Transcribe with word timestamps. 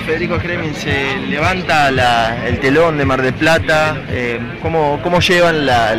Federico 0.00 0.38
Kremin, 0.38 0.74
se 0.74 1.16
levanta 1.28 1.88
el 2.46 2.58
telón 2.60 2.98
de 2.98 3.04
Mar 3.04 3.22
del 3.22 3.34
Plata. 3.34 3.96
Eh, 4.10 4.38
¿cómo, 4.62 5.20
llevan 5.20 5.66
la, 5.66 5.94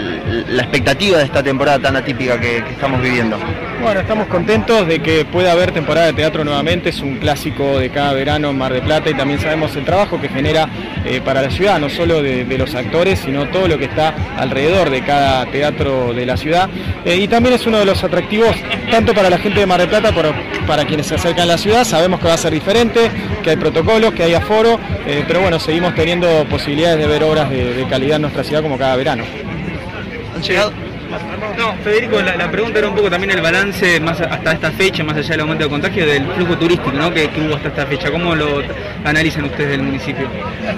expectativa 0.59 1.17
de 1.17 1.25
esta 1.25 1.43
temporada 1.43 1.79
tan 1.79 1.95
atípica 1.95 2.39
que, 2.39 2.57
estamos 2.57 3.01
viviendo? 3.01 3.37
Bueno, 3.81 3.99
estamos 3.99 4.27
contentos 4.27 4.87
de 4.87 4.99
que 4.99 5.25
pueda 5.25 5.51
haber 5.51 5.71
temporada 5.71 6.07
de 6.07 6.13
teatro 6.13 6.43
nuevamente. 6.43 6.89
Es 6.89 7.01
un 7.01 7.17
clásico 7.17 7.79
de 7.79 7.89
cada 7.89 8.13
verano 8.13 8.49
en 8.49 8.57
Mar 8.57 8.73
del 8.73 8.81
Plata 8.81 9.09
y 9.09 9.13
también 9.13 9.39
sabemos 9.39 9.75
el 9.75 9.85
trabajo 9.85 10.19
que 10.19 10.29
genera 10.29 10.67
eh, 11.05 11.21
para 11.23 11.41
la 11.41 11.49
ciudad, 11.49 11.79
no 11.79 11.89
solo 11.89 12.21
de, 12.21 12.57
los 12.57 12.75
actores, 12.75 13.19
sino 13.19 13.47
todo 13.49 13.67
lo 13.67 13.77
que 13.77 13.85
está 13.85 14.13
alrededor 14.37 14.89
de 14.89 15.01
cada 15.01 15.45
teatro 15.45 16.13
de 16.13 16.25
la 16.25 16.37
ciudad. 16.37 16.69
Eh, 17.05 17.15
y 17.15 17.27
también 17.27 17.55
es 17.55 17.65
uno 17.65 17.79
de 17.79 17.85
los 17.85 18.03
atractivos, 18.03 18.55
tanto 18.91 19.13
para 19.13 19.29
la 19.29 19.37
gente 19.37 19.61
de 19.61 19.65
Mar 19.65 19.79
del 19.79 19.89
Plata, 19.89 20.11
como 20.11 20.33
para 20.69 20.85
quienes 20.85 21.07
se 21.07 21.15
acercan 21.15 21.45
a 21.45 21.53
la 21.53 21.57
ciudad. 21.57 21.83
Sabemos 21.83 22.19
que 22.19 22.27
va 22.27 22.35
a 22.35 22.37
ser 22.37 22.53
diferente, 22.53 23.09
que 23.43 23.49
hay 23.49 23.57
protocolos, 23.57 24.13
que 24.13 24.21
hay 24.21 24.35
aforo, 24.35 24.79
eh, 25.07 25.23
pero 25.27 25.41
bueno, 25.41 25.59
seguimos 25.59 25.95
teniendo 25.95 26.45
posibilidades 26.45 26.99
de 26.99 27.07
ver 27.07 27.23
obras 27.23 27.49
de, 27.49 27.87
calidad 27.89 28.17
en 28.17 28.21
nuestra 28.21 28.43
ciudad 28.43 28.61
como 28.61 28.77
cada 28.77 28.95
verano. 28.95 29.23
No, 31.57 31.73
Federico, 31.83 32.21
la, 32.21 32.51
pregunta 32.51 32.79
era 32.79 32.89
un 32.89 32.95
poco 32.95 33.09
también 33.09 33.31
el 33.31 33.41
balance 33.41 33.99
más 33.99 34.21
hasta 34.21 34.51
esta 34.53 34.71
fecha, 34.71 35.03
más 35.03 35.17
allá 35.17 35.29
del 35.31 35.41
aumento 35.41 35.63
de 35.63 35.69
contagio, 35.69 36.05
del 36.05 36.25
flujo 36.33 36.57
turístico 36.57 36.91
¿no? 36.91 37.11
que, 37.11 37.29
hubo 37.37 37.55
hasta 37.55 37.69
esta 37.69 37.85
fecha. 37.87 38.11
¿Cómo 38.11 38.35
lo 38.35 38.61
analizan 39.03 39.45
ustedes 39.45 39.71
del 39.71 39.83
municipio? 39.83 40.27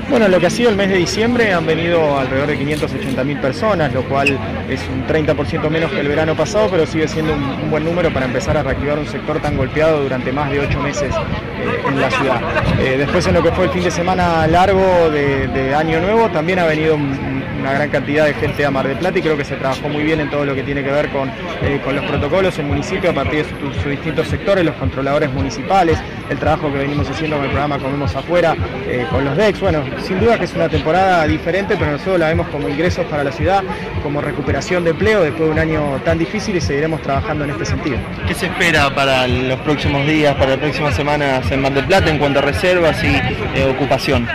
Bueno, 0.09 0.27
lo 0.27 0.39
que 0.39 0.47
ha 0.47 0.49
sido 0.49 0.69
el 0.69 0.77
mes 0.77 0.89
de 0.89 0.97
diciembre 0.97 1.53
han 1.53 1.65
venido 1.65 2.17
alrededor 2.17 2.47
de 2.47 2.57
580 2.57 3.23
mil 3.23 3.39
personas, 3.39 3.93
lo 3.93 4.03
cual 4.03 4.37
es 4.69 4.81
un 4.87 5.05
30% 5.05 5.69
menos 5.69 5.91
que 5.91 5.99
el 5.99 6.07
verano 6.07 6.35
pasado, 6.35 6.69
pero 6.71 6.85
sigue 6.85 7.07
siendo 7.07 7.33
un, 7.33 7.69
buen 7.69 7.83
número 7.83 8.11
para 8.11 8.25
empezar 8.25 8.57
a 8.57 8.63
reactivar 8.63 8.99
un 8.99 9.07
sector 9.07 9.39
tan 9.41 9.55
golpeado 9.55 10.03
durante 10.03 10.31
más 10.31 10.51
de 10.51 10.59
ocho 10.59 10.79
meses 10.81 11.13
eh, 11.13 11.81
en 11.87 12.01
la 12.01 12.11
ciudad. 12.11 12.41
Eh, 12.79 12.95
después 12.97 13.25
en 13.27 13.33
lo 13.33 13.43
que 13.43 13.51
fue 13.51 13.65
el 13.65 13.71
fin 13.71 13.83
de 13.83 13.91
semana 13.91 14.45
largo 14.47 15.09
de, 15.09 15.47
de 15.47 15.73
Año 15.73 16.01
Nuevo 16.01 16.29
también 16.29 16.59
ha 16.59 16.65
venido 16.65 16.95
un, 16.95 17.40
una 17.61 17.73
gran 17.73 17.89
cantidad 17.89 18.25
de 18.25 18.33
gente 18.33 18.65
a 18.65 18.71
Mar 18.71 18.87
del 18.87 18.97
Plata 18.97 19.19
y 19.19 19.21
creo 19.21 19.37
que 19.37 19.45
se 19.45 19.55
trabajó 19.55 19.87
muy 19.87 20.03
bien 20.03 20.19
en 20.19 20.29
todo 20.29 20.45
lo 20.45 20.55
que 20.55 20.63
tiene 20.63 20.83
que 20.83 20.91
ver 20.91 21.09
con, 21.09 21.29
eh, 21.29 21.79
con 21.83 21.95
los 21.95 22.03
protocolos 22.05 22.57
en 22.57 22.67
municipio 22.67 23.11
a 23.11 23.13
partir 23.13 23.45
de 23.45 23.73
sus 23.75 23.85
distintos 23.85 24.27
sectores, 24.27 24.65
los 24.65 24.75
controladores 24.75 25.31
municipales, 25.31 25.99
el 26.29 26.37
trabajo 26.39 26.71
que 26.71 26.79
venimos 26.79 27.07
haciendo 27.09 27.37
con 27.37 27.45
el 27.45 27.51
programa 27.51 27.77
Comemos 27.77 28.15
Afuera, 28.15 28.55
eh, 28.87 29.05
con 29.11 29.23
los 29.23 29.37
DEX. 29.37 29.59
Bueno, 29.59 29.83
sin 30.03 30.19
duda 30.19 30.39
que 30.39 30.45
es 30.45 30.53
una 30.53 30.69
temporada 30.69 31.25
diferente, 31.27 31.75
pero 31.77 31.91
nosotros 31.91 32.19
la 32.19 32.29
vemos 32.29 32.47
como 32.47 32.67
ingresos 32.67 33.05
para 33.05 33.23
la 33.23 33.31
ciudad, 33.31 33.63
como 34.01 34.21
recuperación 34.21 34.83
de 34.83 34.91
empleo 34.91 35.21
después 35.21 35.43
de 35.43 35.51
un 35.51 35.59
año 35.59 36.01
tan 36.03 36.17
difícil 36.17 36.55
y 36.55 36.61
seguiremos 36.61 37.01
trabajando 37.01 37.43
en 37.43 37.51
este 37.51 37.65
sentido. 37.65 37.97
¿Qué 38.27 38.33
se 38.33 38.47
espera 38.47 38.93
para 38.95 39.27
los 39.27 39.59
próximos 39.59 40.07
días, 40.07 40.35
para 40.35 40.51
las 40.51 40.59
próximas 40.59 40.95
semanas 40.95 41.49
en 41.51 41.61
Mar 41.61 41.73
del 41.73 41.85
Plata 41.85 42.09
en 42.09 42.17
cuanto 42.17 42.39
a 42.39 42.41
reservas 42.41 43.03
y 43.03 43.15
eh, 43.55 43.69
ocupación? 43.69 44.27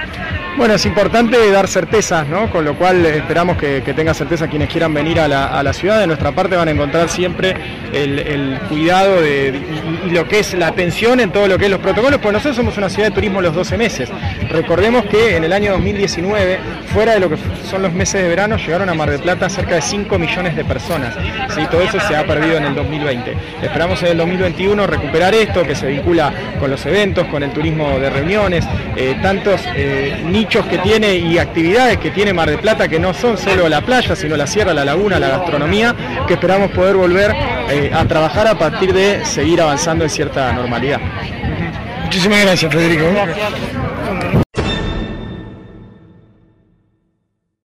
Bueno, 0.56 0.72
es 0.72 0.86
importante 0.86 1.50
dar 1.50 1.68
certezas, 1.68 2.26
¿no? 2.28 2.50
Con 2.50 2.64
lo 2.64 2.76
cual 2.76 3.04
esperamos 3.04 3.58
que, 3.58 3.82
tenga 3.94 4.14
certeza 4.14 4.48
quienes 4.48 4.70
quieran 4.70 4.94
venir 4.94 5.20
a 5.20 5.28
la, 5.28 5.72
ciudad. 5.74 6.00
De 6.00 6.06
nuestra 6.06 6.32
parte 6.32 6.56
van 6.56 6.68
a 6.68 6.70
encontrar 6.70 7.10
siempre 7.10 7.54
el, 7.92 8.58
cuidado 8.66 9.20
de, 9.20 9.60
lo 10.10 10.26
que 10.26 10.38
es 10.38 10.54
la 10.54 10.68
atención 10.68 11.20
en 11.20 11.30
todo 11.30 11.46
lo 11.46 11.58
que 11.58 11.66
es 11.66 11.70
los 11.70 11.80
protocolos, 11.80 12.20
pues 12.22 12.32
nosotros 12.32 12.56
somos 12.56 12.78
una 12.78 12.88
ciudad 12.88 13.08
de 13.08 13.14
turismo 13.14 13.42
los 13.42 13.54
12 13.54 13.76
meses. 13.76 14.08
Recordemos 14.50 15.04
que 15.04 15.36
en 15.36 15.44
el 15.44 15.52
año 15.52 15.72
2019, 15.72 16.58
fuera 16.86 17.12
de 17.12 17.20
lo 17.20 17.28
que 17.28 17.36
son 17.68 17.82
los 17.82 17.92
meses 17.92 18.22
de 18.22 18.28
verano, 18.28 18.56
llegaron 18.56 18.88
a 18.88 18.94
Mar 18.94 19.10
del 19.10 19.20
Plata 19.20 19.50
cerca 19.50 19.74
de 19.74 19.82
5 19.82 20.18
millones 20.18 20.56
de 20.56 20.64
personas. 20.64 21.14
¿sí? 21.54 21.66
Todo 21.70 21.82
eso 21.82 22.00
se 22.00 22.16
ha 22.16 22.26
perdido 22.26 22.56
en 22.56 22.64
el 22.64 22.74
2020. 22.74 23.36
Esperamos 23.60 24.02
en 24.02 24.08
el 24.08 24.16
2021 24.16 24.86
recuperar 24.86 25.34
esto 25.34 25.64
que 25.64 25.74
se 25.74 25.86
vincula 25.86 26.32
con 26.58 26.70
los 26.70 26.84
eventos, 26.86 27.26
con 27.26 27.42
el 27.42 27.50
turismo 27.50 27.98
de 27.98 28.08
reuniones, 28.08 28.66
eh, 28.96 29.18
tantos 29.20 29.60
eh, 29.76 30.22
que 30.48 30.78
tiene 30.78 31.16
y 31.16 31.38
actividades 31.38 31.98
que 31.98 32.10
tiene 32.10 32.32
Mar 32.32 32.48
del 32.48 32.60
Plata 32.60 32.88
que 32.88 32.98
no 32.98 33.12
son 33.12 33.36
solo 33.36 33.68
la 33.68 33.80
playa, 33.80 34.14
sino 34.14 34.36
la 34.36 34.46
sierra, 34.46 34.72
la 34.72 34.84
laguna, 34.84 35.18
la 35.18 35.28
gastronomía, 35.28 35.94
que 36.26 36.34
esperamos 36.34 36.70
poder 36.70 36.96
volver 36.96 37.34
eh, 37.68 37.90
a 37.92 38.04
trabajar 38.06 38.46
a 38.46 38.56
partir 38.56 38.92
de 38.92 39.24
seguir 39.24 39.60
avanzando 39.60 40.04
en 40.04 40.10
cierta 40.10 40.52
normalidad. 40.52 41.00
Muchísimas 42.04 42.42
gracias, 42.42 42.72
Federico. 42.72 43.04